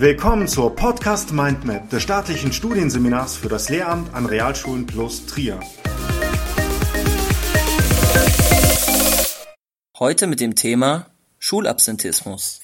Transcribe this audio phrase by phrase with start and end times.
[0.00, 5.60] Willkommen zur Podcast Mindmap des staatlichen Studienseminars für das Lehramt an Realschulen plus Trier.
[9.98, 12.62] Heute mit dem Thema Schulabsentismus.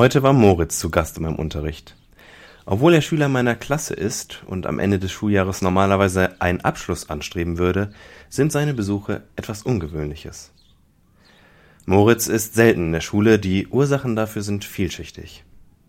[0.00, 1.94] Heute war Moritz zu Gast in meinem Unterricht.
[2.64, 7.58] Obwohl er Schüler meiner Klasse ist und am Ende des Schuljahres normalerweise einen Abschluss anstreben
[7.58, 7.92] würde,
[8.30, 10.52] sind seine Besuche etwas Ungewöhnliches.
[11.84, 15.44] Moritz ist selten in der Schule, die Ursachen dafür sind vielschichtig.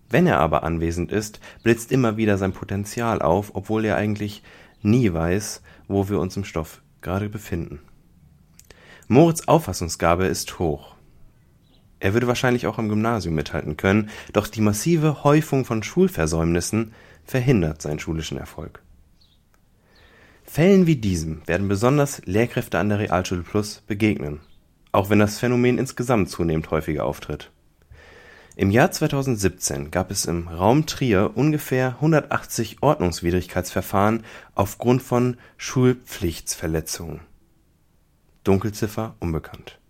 [0.10, 4.44] Wenn er aber anwesend ist, blitzt immer wieder sein Potenzial auf, obwohl er eigentlich
[4.82, 7.80] nie weiß, wo wir uns im Stoff gerade befinden.
[9.08, 10.91] Moritz Auffassungsgabe ist hoch.
[12.02, 16.94] Er würde wahrscheinlich auch am Gymnasium mithalten können, doch die massive Häufung von Schulversäumnissen
[17.26, 18.82] verhindert seinen schulischen Erfolg.
[20.44, 24.40] Fällen wie diesem werden besonders Lehrkräfte an der Realschule Plus begegnen,
[24.92, 27.52] auch wenn das Phänomen insgesamt zunehmend häufiger auftritt.
[28.56, 34.24] Im Jahr 2017 gab es im Raum Trier ungefähr 180 Ordnungswidrigkeitsverfahren
[34.56, 37.20] aufgrund von Schulpflichtsverletzungen.
[38.44, 39.81] Dunkelziffer unbekannt.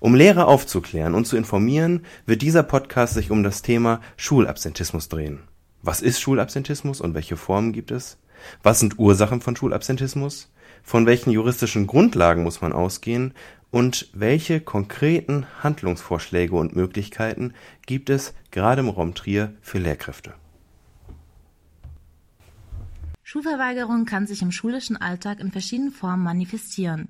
[0.00, 5.40] Um Lehrer aufzuklären und zu informieren, wird dieser Podcast sich um das Thema Schulabsentismus drehen.
[5.82, 8.18] Was ist Schulabsentismus und welche Formen gibt es?
[8.62, 10.50] Was sind Ursachen von Schulabsentismus?
[10.82, 13.34] Von welchen juristischen Grundlagen muss man ausgehen?
[13.70, 17.54] Und welche konkreten Handlungsvorschläge und Möglichkeiten
[17.86, 20.34] gibt es gerade im Raum Trier für Lehrkräfte?
[23.22, 27.08] Schulverweigerung kann sich im schulischen Alltag in verschiedenen Formen manifestieren.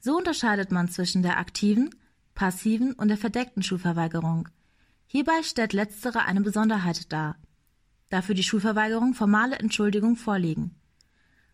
[0.00, 1.94] So unterscheidet man zwischen der aktiven,
[2.34, 4.48] passiven und der verdeckten Schulverweigerung.
[5.06, 7.36] Hierbei stellt letztere eine Besonderheit dar,
[8.10, 10.74] da für die Schulverweigerung formale Entschuldigung vorliegen.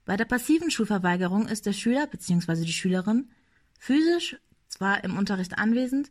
[0.05, 2.65] Bei der passiven Schulverweigerung ist der Schüler bzw.
[2.65, 3.31] die Schülerin
[3.79, 4.37] physisch
[4.69, 6.11] zwar im Unterricht anwesend,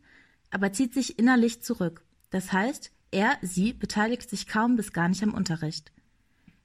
[0.50, 2.03] aber zieht sich innerlich zurück.
[2.29, 5.91] Das heißt, er, sie beteiligt sich kaum bis gar nicht am Unterricht.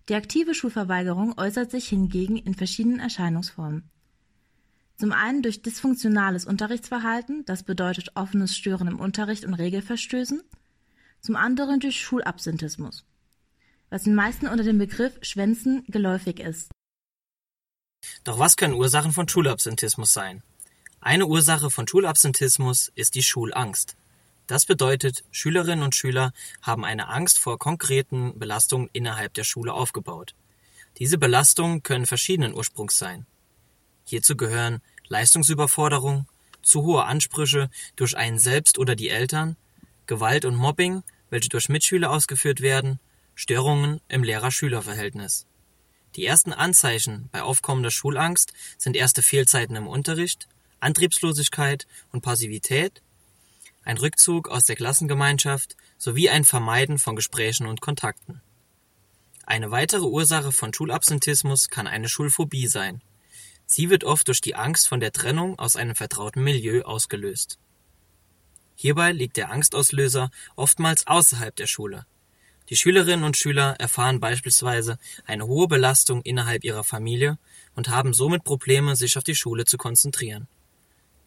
[0.08, 3.90] Die aktive Schulverweigerung äußert sich hingegen in verschiedenen Erscheinungsformen.
[4.98, 10.42] Zum einen durch dysfunktionales Unterrichtsverhalten, das bedeutet offenes Stören im Unterricht und Regelverstößen,
[11.20, 13.04] zum anderen durch Schulabsentismus,
[13.90, 16.72] was den meisten unter dem Begriff Schwänzen geläufig ist.
[18.24, 20.42] Doch was können Ursachen von Schulabsentismus sein?
[21.00, 23.96] Eine Ursache von Schulabsentismus ist die Schulangst.
[24.48, 30.34] Das bedeutet, Schülerinnen und Schüler haben eine Angst vor konkreten Belastungen innerhalb der Schule aufgebaut.
[30.98, 33.26] Diese Belastungen können verschiedenen Ursprungs sein.
[34.08, 36.26] Hierzu gehören Leistungsüberforderung,
[36.62, 39.58] zu hohe Ansprüche durch einen selbst oder die Eltern,
[40.06, 43.00] Gewalt und Mobbing, welche durch Mitschüler ausgeführt werden,
[43.34, 45.44] Störungen im Lehrer-Schüler-Verhältnis.
[46.16, 50.48] Die ersten Anzeichen bei aufkommender Schulangst sind erste Fehlzeiten im Unterricht,
[50.80, 53.02] Antriebslosigkeit und Passivität,
[53.84, 58.40] ein Rückzug aus der Klassengemeinschaft sowie ein Vermeiden von Gesprächen und Kontakten.
[59.44, 63.02] Eine weitere Ursache von Schulabsentismus kann eine Schulphobie sein
[63.70, 67.58] Sie wird oft durch die Angst vor der Trennung aus einem vertrauten Milieu ausgelöst.
[68.74, 72.06] Hierbei liegt der Angstauslöser oftmals außerhalb der Schule.
[72.70, 77.36] Die Schülerinnen und Schüler erfahren beispielsweise eine hohe Belastung innerhalb ihrer Familie
[77.74, 80.48] und haben somit Probleme, sich auf die Schule zu konzentrieren.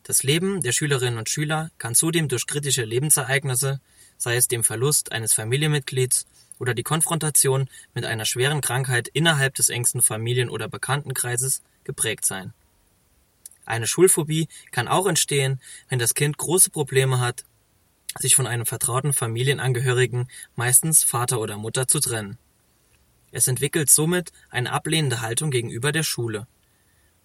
[0.01, 3.81] Das Leben der Schülerinnen und Schüler kann zudem durch kritische Lebensereignisse,
[4.17, 6.25] sei es dem Verlust eines Familienmitglieds
[6.57, 12.53] oder die Konfrontation mit einer schweren Krankheit innerhalb des engsten Familien- oder Bekanntenkreises, geprägt sein.
[13.65, 17.45] Eine Schulphobie kann auch entstehen, wenn das Kind große Probleme hat,
[18.19, 22.37] sich von einem vertrauten Familienangehörigen, meistens Vater oder Mutter, zu trennen.
[23.31, 26.47] Es entwickelt somit eine ablehnende Haltung gegenüber der Schule.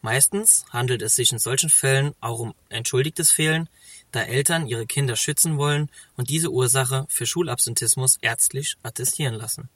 [0.02, 3.68] Meistens handelt es sich in solchen Fällen auch um entschuldigtes Fehlen,
[4.12, 9.68] da Eltern ihre Kinder schützen wollen und diese Ursache für Schulabsentismus ärztlich attestieren lassen.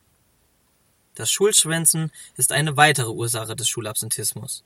[1.17, 4.63] Das Schulschwänzen ist eine weitere Ursache des Schulabsentismus.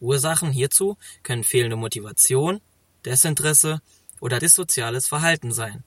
[0.00, 2.60] Ursachen hierzu können fehlende Motivation,
[3.04, 3.80] Desinteresse
[4.20, 5.84] oder dissoziales Verhalten sein.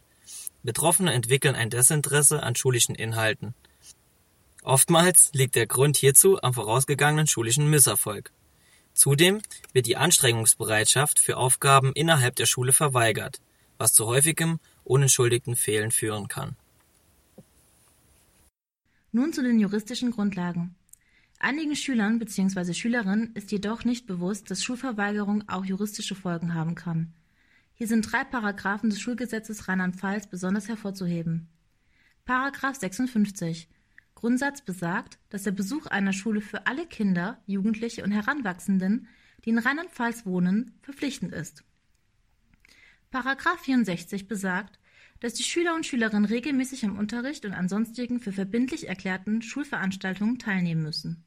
[0.64, 3.54] Betroffene entwickeln ein Desinteresse an schulischen Inhalten.
[4.64, 8.32] Oftmals liegt der Grund hierzu am vorausgegangenen schulischen Misserfolg.
[8.94, 9.42] Zudem
[9.72, 13.40] wird die Anstrengungsbereitschaft für Aufgaben innerhalb der Schule verweigert,
[13.78, 16.58] was zu häufigem unentschuldigten Fehlen führen kann.
[19.12, 20.76] Nun zu den juristischen Grundlagen.
[21.42, 22.74] Einigen Schülern bzw.
[22.74, 27.14] Schülerinnen ist jedoch nicht bewusst, dass Schulverweigerung auch juristische Folgen haben kann.
[27.76, 31.48] Hier sind drei Paragraphen des Schulgesetzes Rheinland-Pfalz besonders hervorzuheben.
[32.26, 33.70] Paragraph 56
[34.16, 39.08] Grundsatz besagt, dass der Besuch einer Schule für alle Kinder, Jugendliche und Heranwachsenden,
[39.46, 41.64] die in Rheinland-Pfalz wohnen, verpflichtend ist.
[43.12, 44.78] Paragraph 64 besagt,
[45.22, 50.38] dass die Schüler und Schülerinnen regelmäßig am Unterricht und an sonstigen für verbindlich erklärten Schulveranstaltungen
[50.38, 51.24] teilnehmen müssen.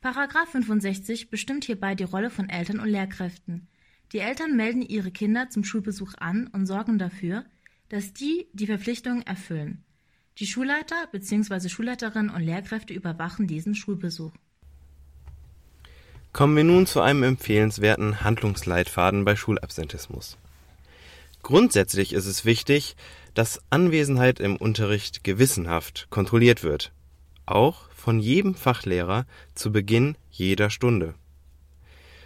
[0.00, 3.68] Paragraph 65 bestimmt hierbei die Rolle von Eltern und Lehrkräften.
[4.12, 7.44] Die Eltern melden ihre Kinder zum Schulbesuch an und sorgen dafür,
[7.90, 9.84] dass die die Verpflichtungen erfüllen.
[10.38, 11.68] Die Schulleiter bzw.
[11.68, 14.32] Schulleiterinnen und Lehrkräfte überwachen diesen Schulbesuch.
[16.32, 20.38] Kommen wir nun zu einem empfehlenswerten Handlungsleitfaden bei Schulabsentismus.
[21.42, 22.96] Grundsätzlich ist es wichtig,
[23.34, 26.90] dass Anwesenheit im Unterricht gewissenhaft kontrolliert wird,
[27.50, 31.14] auch von jedem Fachlehrer zu Beginn jeder Stunde.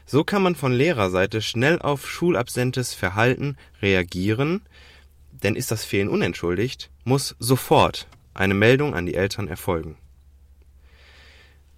[0.06, 4.62] So kann man von Lehrerseite schnell auf schulabsentes Verhalten reagieren
[5.44, 9.96] denn ist das Fehlen unentschuldigt, muss sofort eine Meldung an die Eltern erfolgen.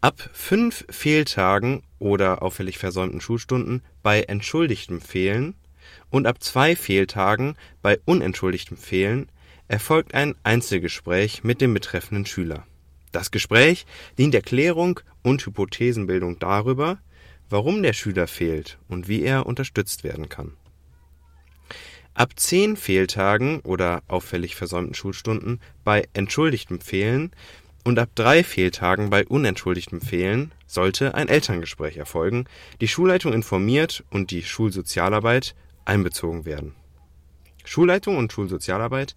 [0.01, 5.55] Ab fünf Fehltagen oder auffällig versäumten Schulstunden bei entschuldigtem Fehlen
[6.11, 9.29] und ab zwei Fehltagen bei unentschuldigtem Fehlen
[9.69, 12.65] erfolgt ein Einzelgespräch mit dem betreffenden Schüler.
[13.17, 13.87] Das Gespräch
[14.19, 16.99] dient der Klärung und Hypothesenbildung darüber,
[17.49, 20.53] warum der Schüler fehlt und wie er unterstützt werden kann
[22.13, 27.31] Ab zehn Fehltagen oder auffällig versäumten Schulstunden bei entschuldigtem Fehlen
[27.85, 32.45] und ab drei Fehltagen bei unentschuldigtem Fehlen sollte ein Elterngespräch erfolgen,
[32.83, 35.55] die Schulleitung informiert und die Schulsozialarbeit
[35.87, 36.75] einbezogen werden.
[37.65, 39.17] Schulleitung und Schulsozialarbeit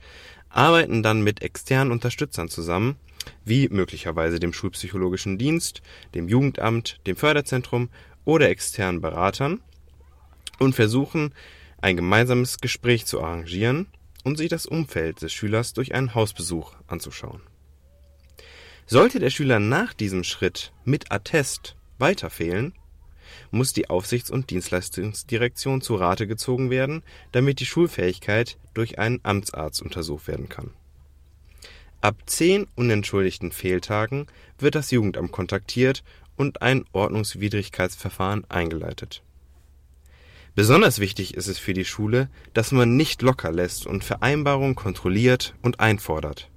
[0.49, 2.97] arbeiten dann mit externen Unterstützern zusammen,
[3.45, 5.81] wie möglicherweise dem Schulpsychologischen Dienst,
[6.15, 7.89] dem Jugendamt, dem Förderzentrum
[8.25, 9.61] oder externen Beratern
[10.59, 11.33] und versuchen
[11.81, 13.87] ein gemeinsames Gespräch zu arrangieren
[14.23, 17.41] und sich das Umfeld des Schülers durch einen Hausbesuch anzuschauen.
[18.85, 22.73] Sollte der Schüler nach diesem Schritt mit Attest weiter fehlen,
[23.51, 29.81] muss die Aufsichts- und Dienstleistungsdirektion zu Rate gezogen werden, damit die Schulfähigkeit durch einen Amtsarzt
[29.81, 30.71] untersucht werden kann.
[32.01, 34.27] Ab zehn unentschuldigten Fehltagen
[34.57, 36.03] wird das Jugendamt kontaktiert
[36.37, 39.21] und ein Ordnungswidrigkeitsverfahren eingeleitet
[40.59, 45.53] Besonders wichtig ist es für die Schule, dass man nicht locker lässt und Vereinbarungen kontrolliert
[45.61, 46.49] und einfordert.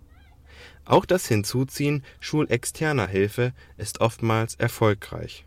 [0.84, 5.44] Auch das Hinzuziehen schulexterner Hilfe ist oftmals erfolgreich.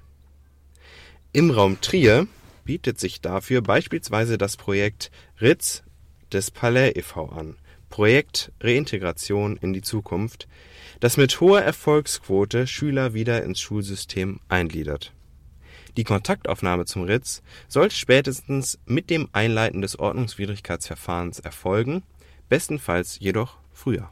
[1.36, 2.28] Im Raum Trier
[2.64, 5.12] bietet sich dafür beispielsweise das Projekt
[5.42, 5.84] RITZ
[6.32, 7.28] des Palais e.V.
[7.28, 7.58] an
[7.90, 10.48] (Projekt Reintegration in die Zukunft),
[11.02, 15.12] das mit hoher Erfolgsquote Schüler wieder ins Schulsystem eingliedert
[15.98, 22.04] die Kontaktaufnahme zum Ritz sollte spätestens mit dem Einleiten des Ordnungswidrigkeitsverfahrens erfolgen,
[22.50, 24.10] bestenfalls jedoch früher.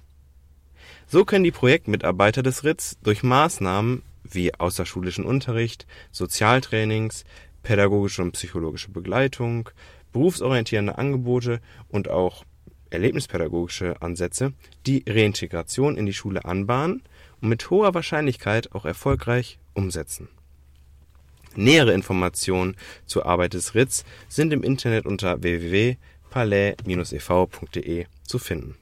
[1.07, 4.01] So können die Projektmitarbeiter des Ritz durch Maßnahmen
[4.33, 7.23] wie außerschulischen Unterricht, Sozialtrainings,
[7.63, 9.69] pädagogische und psychologische Begleitung,
[10.11, 11.59] berufsorientierende Angebote
[11.89, 12.43] und auch
[12.89, 14.53] erlebnispädagogische Ansätze
[14.85, 17.01] die Reintegration in die Schule anbahnen
[17.41, 20.29] und mit hoher Wahrscheinlichkeit auch erfolgreich umsetzen
[21.55, 22.75] Nähere Informationen
[23.05, 28.75] zur Arbeit des RITZ sind im Internet unter www.palais-ev.de zu finden.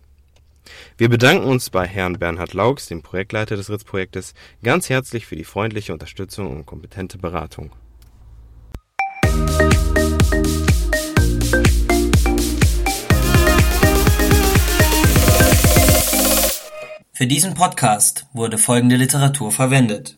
[0.98, 5.44] Wir bedanken uns bei Herrn Bernhard Laux, dem Projektleiter des RITZ-Projektes, ganz herzlich für die
[5.44, 7.72] freundliche Unterstützung und kompetente Beratung.
[17.13, 20.18] Für diesen Podcast wurde folgende Literatur verwendet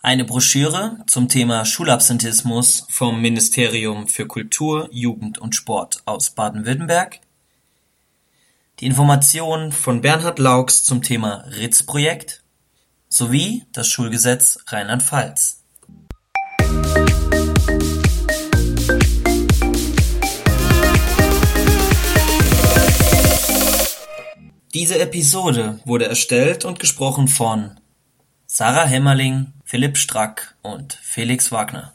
[0.00, 7.18] eine Broschüre zum Thema Schulabsentismus vom Ministerium für Kultur, Jugend und Sport aus Baden-Württemberg,
[8.80, 12.44] die Informationen von Bernhard Laux zum Thema Ritz-Projekt
[13.08, 15.64] sowie das Schulgesetz Rheinland-Pfalz.
[24.74, 27.80] Diese Episode wurde erstellt und gesprochen von
[28.46, 31.94] Sarah Hämmerling, Philipp Strack und Felix Wagner.